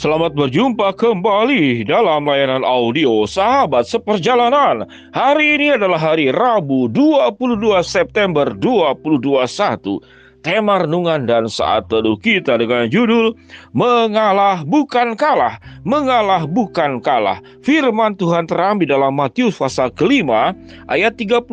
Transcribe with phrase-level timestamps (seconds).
[0.00, 4.88] Selamat berjumpa kembali dalam layanan audio Sahabat Seperjalanan.
[5.12, 7.36] Hari ini adalah hari Rabu 22
[7.84, 10.00] September 2021.
[10.40, 13.36] Tema renungan dan saat teduh kita dengan judul
[13.76, 17.44] Mengalah bukan kalah, mengalah bukan kalah.
[17.60, 20.56] Firman Tuhan terambil dalam Matius pasal kelima
[20.88, 21.44] ayat 38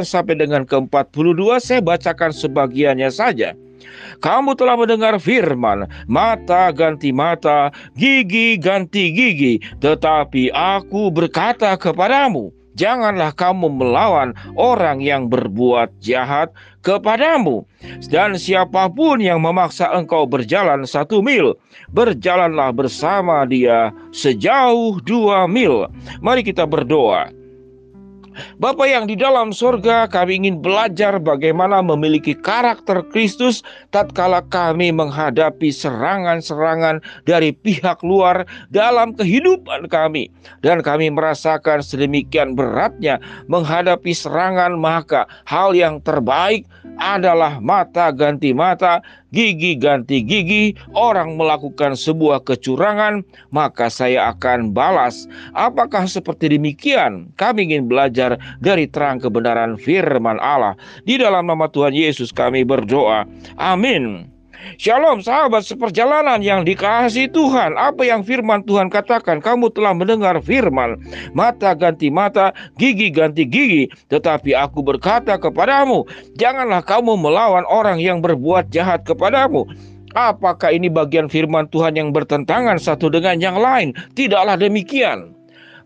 [0.00, 3.52] sampai dengan ke-42 saya bacakan sebagiannya saja.
[4.22, 13.32] Kamu telah mendengar firman, mata ganti mata, gigi ganti gigi, tetapi aku berkata kepadamu, janganlah
[13.36, 16.50] kamu melawan orang yang berbuat jahat
[16.80, 17.64] kepadamu.
[18.08, 21.58] Dan siapa pun yang memaksa engkau berjalan satu mil,
[21.90, 25.90] berjalanlah bersama dia sejauh dua mil.
[26.22, 27.41] Mari kita berdoa.
[28.60, 35.72] Bapak yang di dalam surga, kami ingin belajar bagaimana memiliki karakter Kristus tatkala kami menghadapi
[35.72, 40.28] serangan-serangan dari pihak luar dalam kehidupan kami.
[40.62, 43.18] Dan kami merasakan sedemikian beratnya
[43.50, 46.68] menghadapi serangan, maka hal yang terbaik
[47.00, 49.00] adalah mata ganti mata,
[49.32, 55.26] gigi ganti gigi, orang melakukan sebuah kecurangan, maka saya akan balas.
[55.56, 57.32] Apakah seperti demikian?
[57.40, 58.21] Kami ingin belajar
[58.62, 60.78] dari terang kebenaran firman Allah.
[61.02, 63.26] Di dalam nama Tuhan Yesus kami berdoa.
[63.58, 64.32] Amin.
[64.78, 71.02] Shalom sahabat seperjalanan yang dikasihi Tuhan Apa yang firman Tuhan katakan Kamu telah mendengar firman
[71.34, 76.06] Mata ganti mata, gigi ganti gigi Tetapi aku berkata kepadamu
[76.38, 79.66] Janganlah kamu melawan orang yang berbuat jahat kepadamu
[80.12, 83.96] Apakah ini bagian firman Tuhan yang bertentangan satu dengan yang lain?
[84.12, 85.32] Tidaklah demikian.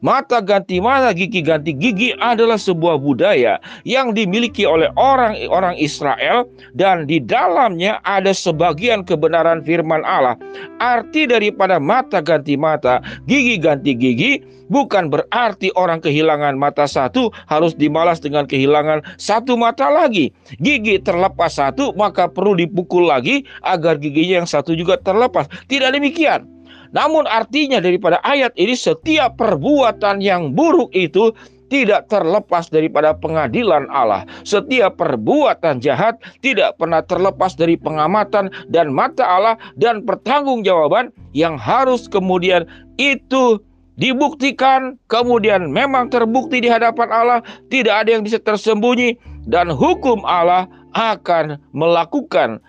[0.05, 3.57] Mata ganti mata, gigi ganti gigi adalah sebuah budaya
[3.89, 6.45] yang dimiliki oleh orang-orang Israel
[6.77, 10.37] dan di dalamnya ada sebagian kebenaran firman Allah.
[10.83, 14.33] Arti daripada mata ganti mata, gigi ganti gigi
[14.69, 20.35] bukan berarti orang kehilangan mata satu harus dimalas dengan kehilangan satu mata lagi.
[20.61, 25.47] Gigi terlepas satu maka perlu dipukul lagi agar giginya yang satu juga terlepas.
[25.71, 26.56] Tidak demikian.
[26.97, 31.37] Namun artinya daripada ayat ini setiap perbuatan yang buruk itu
[31.69, 34.25] tidak terlepas daripada pengadilan Allah.
[34.49, 42.09] Setiap perbuatan jahat tidak pernah terlepas dari pengamatan dan mata Allah dan pertanggungjawaban yang harus
[42.09, 42.65] kemudian
[42.97, 43.61] itu
[44.01, 49.17] dibuktikan, kemudian memang terbukti di hadapan Allah, tidak ada yang bisa tersembunyi
[49.49, 52.61] dan hukum Allah akan melakukan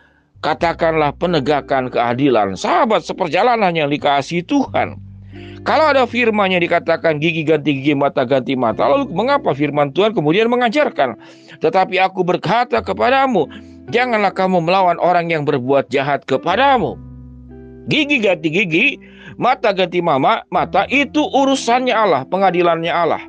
[0.42, 2.54] katakanlah penegakan keadilan.
[2.58, 4.98] Sahabat seperjalanan yang dikasih Tuhan.
[5.68, 10.16] Kalau ada firman yang dikatakan gigi ganti gigi, mata ganti mata, lalu mengapa firman Tuhan
[10.16, 11.20] kemudian mengajarkan?
[11.60, 13.52] Tetapi aku berkata kepadamu,
[13.92, 16.96] janganlah kamu melawan orang yang berbuat jahat kepadamu.
[17.92, 18.86] Gigi ganti gigi,
[19.36, 23.20] mata ganti mama, mata itu urusannya Allah, pengadilannya Allah.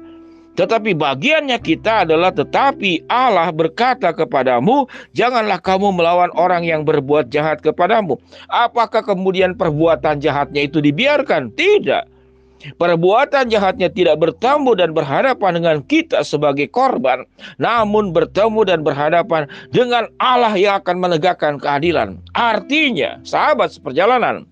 [0.58, 7.62] Tetapi bagiannya kita adalah tetapi Allah berkata kepadamu, janganlah kamu melawan orang yang berbuat jahat
[7.62, 8.18] kepadamu.
[8.50, 11.54] Apakah kemudian perbuatan jahatnya itu dibiarkan?
[11.54, 12.18] Tidak.
[12.58, 17.22] Perbuatan jahatnya tidak bertemu dan berhadapan dengan kita sebagai korban,
[17.62, 22.18] namun bertemu dan berhadapan dengan Allah yang akan menegakkan keadilan.
[22.34, 24.42] Artinya, sahabat seperjalanan,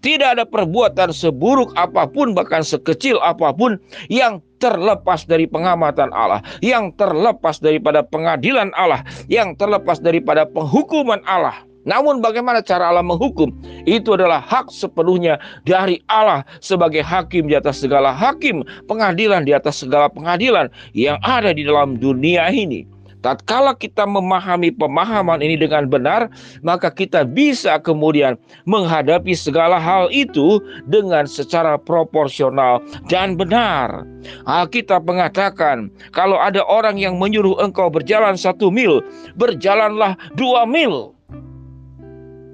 [0.00, 6.40] tidak ada perbuatan seburuk apa pun, bahkan sekecil apa pun, yang terlepas dari pengamatan Allah,
[6.64, 11.66] yang terlepas daripada pengadilan Allah, yang terlepas daripada penghukuman Allah.
[11.86, 13.54] Namun bagaimana cara Allah menghukum?
[13.86, 19.86] Itu adalah hak sepenuhnya dari Allah sebagai hakim di atas segala hakim, pengadilan di atas
[19.86, 20.66] segala pengadilan
[20.98, 22.95] yang ada di dalam dunia ini.
[23.26, 26.30] Tatkala kita memahami pemahaman ini dengan benar,
[26.62, 28.38] maka kita bisa kemudian
[28.70, 32.78] menghadapi segala hal itu dengan secara proporsional
[33.10, 34.06] dan benar.
[34.46, 39.02] Alkitab mengatakan, kalau ada orang yang menyuruh engkau berjalan satu mil,
[39.34, 41.10] berjalanlah dua mil.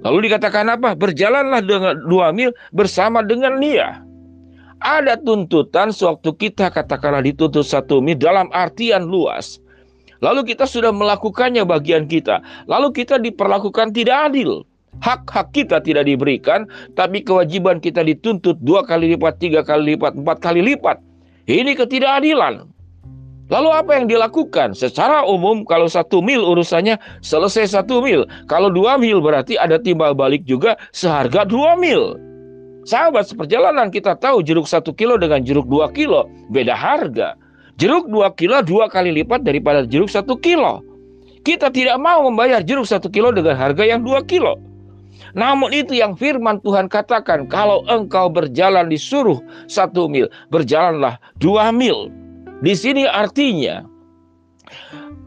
[0.08, 0.96] Lalu dikatakan apa?
[0.96, 4.00] Berjalanlah dengan dua mil bersama dengan dia.
[4.80, 9.61] Ada tuntutan sewaktu kita katakanlah dituntut satu mil dalam artian luas.
[10.22, 12.40] Lalu kita sudah melakukannya bagian kita.
[12.70, 14.62] Lalu kita diperlakukan tidak adil.
[15.02, 20.38] Hak-hak kita tidak diberikan, tapi kewajiban kita dituntut dua kali lipat, tiga kali lipat, empat
[20.38, 21.02] kali lipat.
[21.50, 22.70] Ini ketidakadilan.
[23.50, 24.72] Lalu apa yang dilakukan?
[24.72, 28.24] Secara umum kalau satu mil urusannya selesai satu mil.
[28.46, 32.16] Kalau dua mil berarti ada timbal balik juga seharga dua mil.
[32.88, 37.36] Sahabat seperjalanan kita tahu jeruk satu kilo dengan jeruk dua kilo beda harga.
[37.82, 40.86] Jeruk 2 kilo dua kali lipat daripada jeruk 1 kilo.
[41.42, 44.54] Kita tidak mau membayar jeruk 1 kilo dengan harga yang 2 kilo.
[45.34, 52.12] Namun itu yang firman Tuhan katakan, kalau engkau berjalan disuruh satu mil, berjalanlah dua mil.
[52.62, 53.82] Di sini artinya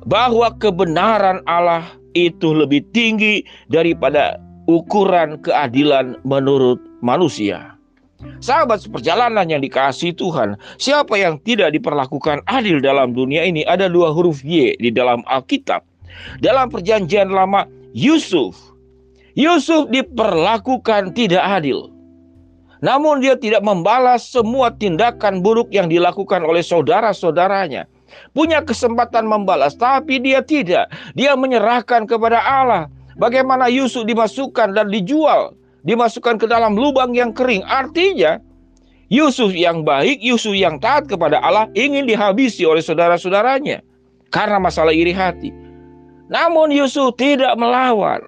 [0.07, 1.83] bahwa kebenaran Allah
[2.15, 4.39] itu lebih tinggi daripada
[4.71, 7.74] ukuran keadilan menurut manusia.
[8.43, 14.11] Sahabat seperjalanan yang dikasih Tuhan, siapa yang tidak diperlakukan adil dalam dunia ini ada dua
[14.13, 15.81] huruf Y di dalam Alkitab.
[16.39, 18.55] Dalam perjanjian lama, Yusuf.
[19.35, 21.91] Yusuf diperlakukan tidak adil.
[22.83, 27.89] Namun dia tidak membalas semua tindakan buruk yang dilakukan oleh saudara-saudaranya.
[28.31, 30.87] Punya kesempatan membalas, tapi dia tidak.
[31.17, 32.87] Dia menyerahkan kepada Allah.
[33.15, 37.61] Bagaimana Yusuf dimasukkan dan dijual, dimasukkan ke dalam lubang yang kering.
[37.63, 38.41] Artinya,
[39.13, 43.85] Yusuf yang baik, Yusuf yang taat kepada Allah ingin dihabisi oleh saudara-saudaranya
[44.33, 45.53] karena masalah iri hati.
[46.27, 48.25] Namun Yusuf tidak melawan.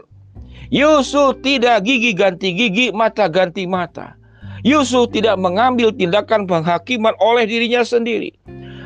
[0.69, 4.13] Yusuf tidak gigi ganti gigi, mata ganti mata.
[4.61, 8.35] Yusuf tidak mengambil tindakan penghakiman oleh dirinya sendiri.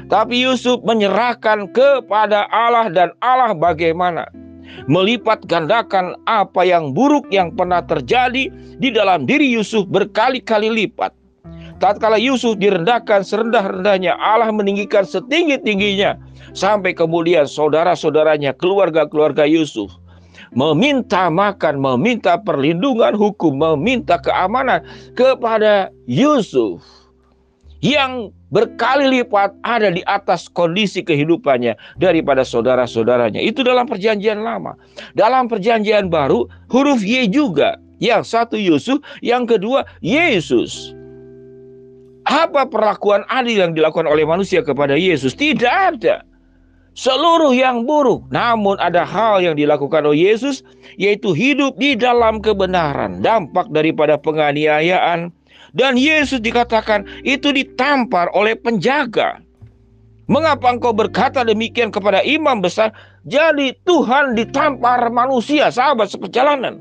[0.08, 4.28] Tapi Yusuf menyerahkan kepada Allah dan Allah bagaimana
[4.88, 11.14] melipat gandakan apa yang buruk yang pernah terjadi di dalam diri Yusuf berkali-kali lipat.
[11.82, 16.14] Tatkala Yusuf direndahkan serendah-rendahnya, Allah meninggikan setinggi-tingginya
[16.54, 19.90] sampai kemudian saudara-saudaranya, keluarga-keluarga Yusuf
[20.52, 24.84] meminta makan, meminta perlindungan hukum, meminta keamanan
[25.16, 26.84] kepada Yusuf
[27.80, 33.40] yang berkali lipat ada di atas kondisi kehidupannya daripada saudara-saudaranya.
[33.40, 34.76] Itu dalam perjanjian lama.
[35.16, 37.80] Dalam perjanjian baru, huruf Y juga.
[38.02, 40.94] Yang satu Yusuf, yang kedua Yesus.
[42.26, 45.34] Apa perlakuan adil yang dilakukan oleh manusia kepada Yesus?
[45.34, 46.22] Tidak ada.
[46.92, 50.60] Seluruh yang buruk, namun ada hal yang dilakukan oleh Yesus,
[51.00, 55.32] yaitu hidup di dalam kebenaran, dampak daripada penganiayaan,
[55.72, 59.40] dan Yesus dikatakan itu ditampar oleh penjaga.
[60.32, 62.96] Mengapa engkau berkata demikian kepada imam besar?
[63.28, 66.80] Jadi Tuhan ditampar manusia, sahabat seperjalanan.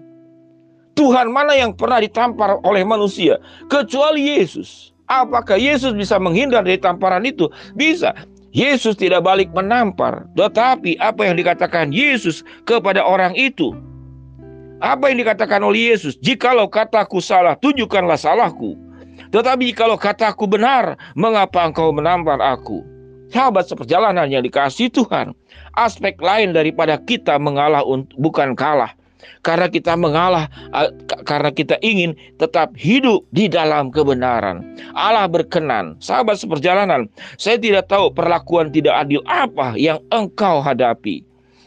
[0.94, 3.42] Tuhan mana yang pernah ditampar oleh manusia?
[3.66, 4.94] Kecuali Yesus.
[5.10, 7.50] Apakah Yesus bisa menghindar dari tamparan itu?
[7.74, 8.14] Bisa.
[8.54, 10.26] Yesus tidak balik menampar.
[10.38, 13.74] Tetapi apa yang dikatakan Yesus kepada orang itu?
[14.80, 16.16] Apa yang dikatakan oleh Yesus?
[16.24, 18.80] Jikalau kataku salah, tunjukkanlah salahku.
[19.28, 22.80] Tetapi kalau kataku benar, mengapa engkau menampar aku?
[23.30, 25.36] Sahabat seperjalanan yang dikasih Tuhan,
[25.78, 27.84] aspek lain daripada kita mengalah
[28.18, 28.90] bukan kalah.
[29.44, 30.48] Karena kita mengalah,
[31.28, 34.64] karena kita ingin tetap hidup di dalam kebenaran.
[34.96, 36.00] Allah berkenan.
[36.00, 37.06] Sahabat seperjalanan,
[37.36, 41.20] saya tidak tahu perlakuan tidak adil apa yang engkau hadapi.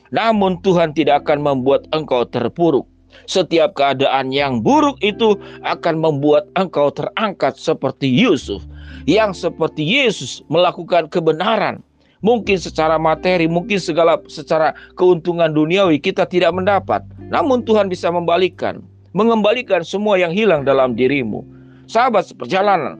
[0.09, 2.89] Namun Tuhan tidak akan membuat engkau terpuruk.
[3.29, 8.63] Setiap keadaan yang buruk itu akan membuat engkau terangkat seperti Yusuf,
[9.07, 11.79] yang seperti Yesus melakukan kebenaran.
[12.23, 17.03] Mungkin secara materi, mungkin segala secara keuntungan duniawi kita tidak mendapat.
[17.27, 18.79] Namun Tuhan bisa membalikkan,
[19.11, 21.43] mengembalikan semua yang hilang dalam dirimu.
[21.83, 22.95] Sahabat seperjalanan,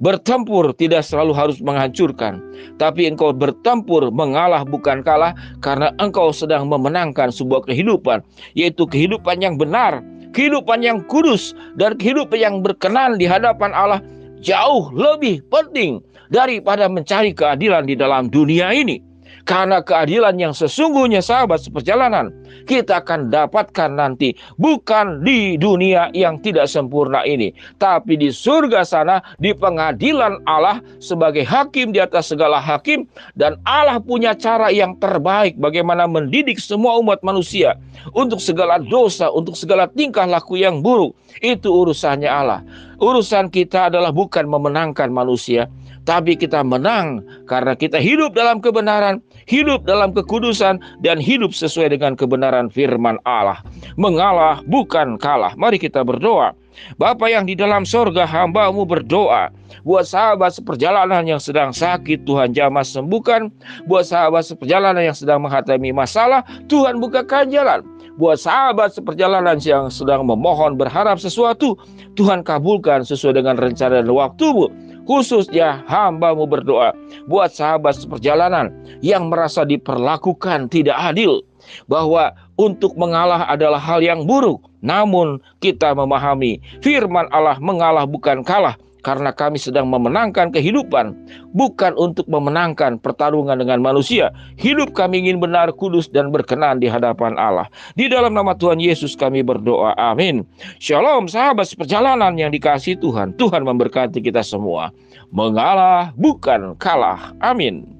[0.00, 2.40] Bertempur tidak selalu harus menghancurkan,
[2.80, 8.24] tapi engkau bertempur mengalah bukan kalah karena engkau sedang memenangkan sebuah kehidupan,
[8.56, 10.00] yaitu kehidupan yang benar,
[10.32, 14.00] kehidupan yang kudus, dan kehidupan yang berkenan di hadapan Allah
[14.40, 16.00] jauh lebih penting
[16.32, 19.09] daripada mencari keadilan di dalam dunia ini.
[19.48, 22.30] Karena keadilan yang sesungguhnya sahabat seperjalanan
[22.68, 29.18] kita akan dapatkan nanti bukan di dunia yang tidak sempurna ini, tapi di surga sana
[29.42, 35.58] di pengadilan Allah sebagai hakim di atas segala hakim dan Allah punya cara yang terbaik
[35.58, 37.74] bagaimana mendidik semua umat manusia
[38.14, 41.16] untuk segala dosa, untuk segala tingkah laku yang buruk.
[41.40, 42.60] Itu urusannya Allah.
[43.00, 45.72] Urusan kita adalah bukan memenangkan manusia,
[46.08, 52.16] tapi kita menang karena kita hidup dalam kebenaran, hidup dalam kekudusan, dan hidup sesuai dengan
[52.16, 53.60] kebenaran firman Allah.
[54.00, 55.52] Mengalah bukan kalah.
[55.56, 56.56] Mari kita berdoa.
[56.96, 59.52] Bapa yang di dalam sorga hambamu berdoa
[59.84, 63.48] Buat sahabat seperjalanan yang sedang sakit Tuhan jamah sembuhkan
[63.84, 67.80] Buat sahabat seperjalanan yang sedang menghadapi masalah Tuhan bukakan jalan
[68.16, 71.76] Buat sahabat seperjalanan yang sedang memohon berharap sesuatu
[72.18, 74.68] Tuhan kabulkan sesuai dengan rencana dan waktumu
[75.10, 76.94] khususnya hambamu berdoa
[77.26, 78.70] buat sahabat seperjalanan
[79.02, 81.42] yang merasa diperlakukan tidak adil
[81.90, 84.62] bahwa untuk mengalah adalah hal yang buruk.
[84.86, 91.12] Namun kita memahami firman Allah mengalah bukan kalah karena kami sedang memenangkan kehidupan,
[91.52, 94.32] bukan untuk memenangkan pertarungan dengan manusia.
[94.56, 97.68] Hidup kami ingin benar, kudus, dan berkenan di hadapan Allah.
[97.94, 99.92] Di dalam nama Tuhan Yesus kami berdoa.
[100.00, 100.42] Amin.
[100.80, 103.36] Shalom sahabat seperjalanan yang dikasih Tuhan.
[103.36, 104.88] Tuhan memberkati kita semua.
[105.30, 107.36] Mengalah bukan kalah.
[107.38, 107.99] Amin.